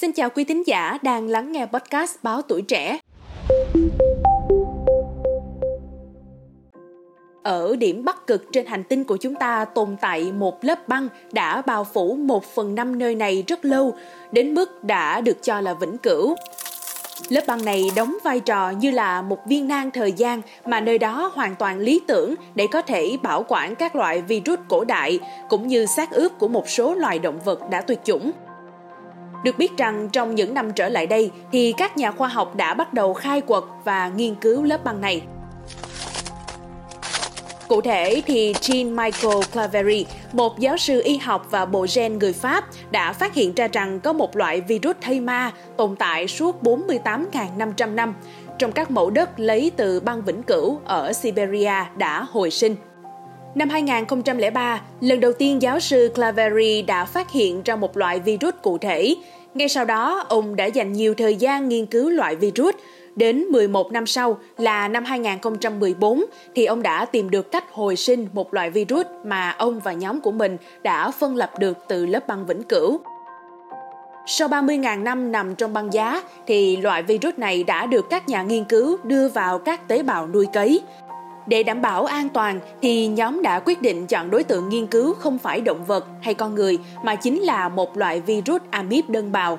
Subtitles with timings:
[0.00, 2.98] Xin chào quý thính giả đang lắng nghe podcast Báo Tuổi Trẻ.
[7.42, 11.08] Ở điểm bắc cực trên hành tinh của chúng ta tồn tại một lớp băng
[11.32, 13.94] đã bao phủ một phần năm nơi này rất lâu,
[14.32, 16.34] đến mức đã được cho là vĩnh cửu.
[17.28, 20.98] Lớp băng này đóng vai trò như là một viên nang thời gian mà nơi
[20.98, 25.20] đó hoàn toàn lý tưởng để có thể bảo quản các loại virus cổ đại
[25.48, 28.32] cũng như xác ướp của một số loài động vật đã tuyệt chủng.
[29.44, 32.74] Được biết rằng trong những năm trở lại đây thì các nhà khoa học đã
[32.74, 35.22] bắt đầu khai quật và nghiên cứu lớp băng này.
[37.68, 42.64] Cụ thể thì Jean-Michel Claverie, một giáo sư y học và bộ gen người Pháp,
[42.90, 47.94] đã phát hiện ra rằng có một loại virus thây ma tồn tại suốt 48.500
[47.94, 48.14] năm
[48.58, 52.76] trong các mẫu đất lấy từ băng vĩnh cửu ở Siberia đã hồi sinh.
[53.54, 58.54] Năm 2003, lần đầu tiên giáo sư Claverie đã phát hiện ra một loại virus
[58.62, 59.16] cụ thể.
[59.54, 62.74] Ngay sau đó, ông đã dành nhiều thời gian nghiên cứu loại virus.
[63.16, 66.24] Đến 11 năm sau là năm 2014
[66.54, 70.20] thì ông đã tìm được cách hồi sinh một loại virus mà ông và nhóm
[70.20, 73.00] của mình đã phân lập được từ lớp băng vĩnh cửu.
[74.26, 78.42] Sau 30.000 năm nằm trong băng giá thì loại virus này đã được các nhà
[78.42, 80.82] nghiên cứu đưa vào các tế bào nuôi cấy.
[81.46, 85.14] Để đảm bảo an toàn thì nhóm đã quyết định chọn đối tượng nghiên cứu
[85.14, 89.32] không phải động vật hay con người mà chính là một loại virus amip đơn
[89.32, 89.58] bào.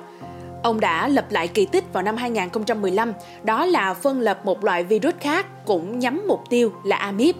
[0.62, 3.12] Ông đã lập lại kỳ tích vào năm 2015,
[3.44, 7.36] đó là phân lập một loại virus khác cũng nhắm mục tiêu là amip.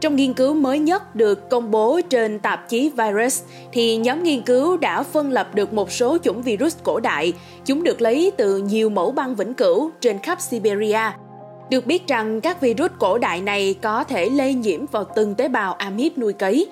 [0.00, 4.42] Trong nghiên cứu mới nhất được công bố trên tạp chí Virus, thì nhóm nghiên
[4.42, 7.32] cứu đã phân lập được một số chủng virus cổ đại.
[7.64, 11.00] Chúng được lấy từ nhiều mẫu băng vĩnh cửu trên khắp Siberia–
[11.70, 15.48] được biết rằng các virus cổ đại này có thể lây nhiễm vào từng tế
[15.48, 16.66] bào amip nuôi cấy.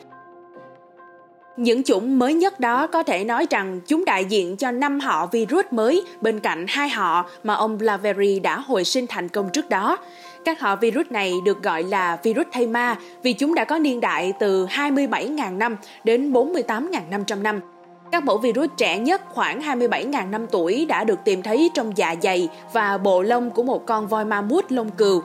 [1.56, 5.27] Những chủng mới nhất đó có thể nói rằng chúng đại diện cho năm họ
[5.27, 9.69] virus mới bên cạnh hai họ mà ông Blaveri đã hồi sinh thành công trước
[9.69, 9.98] đó.
[10.45, 14.00] Các họ virus này được gọi là virus thay ma vì chúng đã có niên
[14.00, 17.61] đại từ 27.000 năm đến 48.500 năm.
[18.14, 22.14] Các mẫu virus trẻ nhất khoảng 27.000 năm tuổi đã được tìm thấy trong dạ
[22.22, 25.22] dày và bộ lông của một con voi ma mút lông cừu.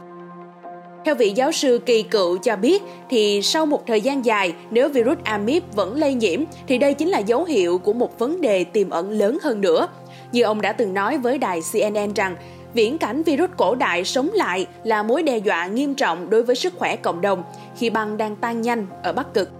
[1.06, 4.90] Theo vị giáo sư kỳ cựu cho biết, thì sau một thời gian dài, nếu
[4.90, 8.64] virus amip vẫn lây nhiễm, thì đây chính là dấu hiệu của một vấn đề
[8.64, 9.88] tiềm ẩn lớn hơn nữa.
[10.32, 12.36] Như ông đã từng nói với đài CNN rằng,
[12.74, 16.56] viễn cảnh virus cổ đại sống lại là mối đe dọa nghiêm trọng đối với
[16.56, 17.44] sức khỏe cộng đồng
[17.78, 19.59] khi băng đang tan nhanh ở Bắc Cực.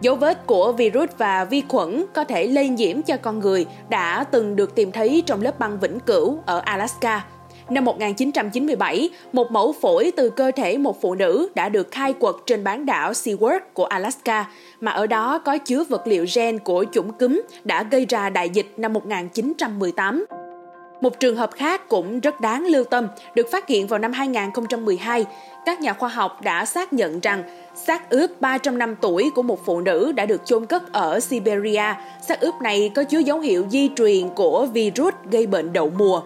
[0.00, 4.24] Dấu vết của virus và vi khuẩn có thể lây nhiễm cho con người đã
[4.24, 7.24] từng được tìm thấy trong lớp băng vĩnh cửu ở Alaska.
[7.70, 12.34] Năm 1997, một mẫu phổi từ cơ thể một phụ nữ đã được khai quật
[12.46, 14.50] trên bán đảo Seward của Alaska,
[14.80, 18.50] mà ở đó có chứa vật liệu gen của chủng cúm đã gây ra đại
[18.50, 20.24] dịch năm 1918.
[21.00, 25.24] Một trường hợp khác cũng rất đáng lưu tâm, được phát hiện vào năm 2012.
[25.66, 27.42] Các nhà khoa học đã xác nhận rằng
[27.74, 31.94] xác ướp 300 năm tuổi của một phụ nữ đã được chôn cất ở Siberia.
[32.28, 36.22] Xác ướp này có chứa dấu hiệu di truyền của virus gây bệnh đậu mùa.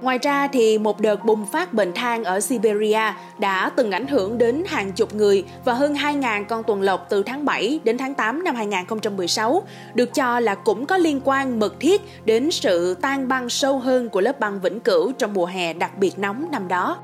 [0.00, 4.38] Ngoài ra thì một đợt bùng phát bệnh than ở Siberia đã từng ảnh hưởng
[4.38, 8.14] đến hàng chục người và hơn 2.000 con tuần lộc từ tháng 7 đến tháng
[8.14, 9.62] 8 năm 2016,
[9.94, 14.08] được cho là cũng có liên quan mật thiết đến sự tan băng sâu hơn
[14.08, 16.98] của lớp băng vĩnh cửu trong mùa hè đặc biệt nóng năm đó.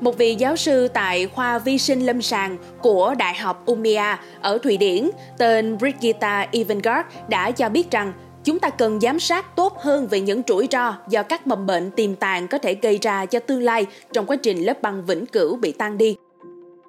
[0.00, 4.58] Một vị giáo sư tại khoa vi sinh lâm sàng của Đại học Umea ở
[4.58, 8.12] Thụy Điển tên Brigitta Evengard đã cho biết rằng
[8.44, 11.90] chúng ta cần giám sát tốt hơn về những rủi ro do các mầm bệnh
[11.90, 15.26] tiềm tàng có thể gây ra cho tương lai trong quá trình lớp băng vĩnh
[15.26, 16.16] cửu bị tan đi.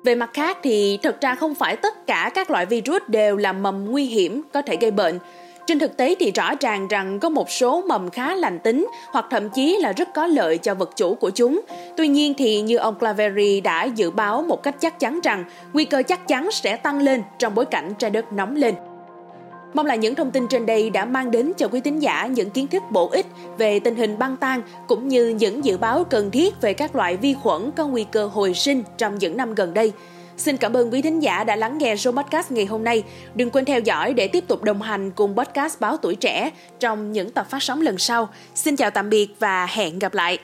[0.04, 3.54] Về mặt khác thì thật ra không phải tất cả các loại virus đều là
[3.54, 5.20] mầm nguy hiểm có thể gây bệnh.
[5.68, 9.26] Trên thực tế thì rõ ràng rằng có một số mầm khá lành tính hoặc
[9.32, 11.62] thậm chí là rất có lợi cho vật chủ của chúng.
[11.98, 15.86] Tuy nhiên thì như ông Claveri đã dự báo một cách chắc chắn rằng nguy
[15.86, 18.76] cơ chắc chắn sẽ tăng lên trong bối cảnh trái đất nóng lên.
[19.74, 22.50] Mong là những thông tin trên đây đã mang đến cho quý tín giả những
[22.50, 23.26] kiến thức bổ ích
[23.58, 27.18] về tình hình băng tan, cũng như những dự báo cần thiết về các loại
[27.18, 29.92] vi khuẩn có nguy cơ hồi sinh trong những năm gần đây.
[30.38, 33.04] Xin cảm ơn quý thính giả đã lắng nghe show podcast ngày hôm nay.
[33.36, 37.12] Đừng quên theo dõi để tiếp tục đồng hành cùng podcast Báo Tuổi Trẻ trong
[37.12, 38.30] những tập phát sóng lần sau.
[38.56, 40.40] Xin chào tạm biệt và hẹn gặp lại.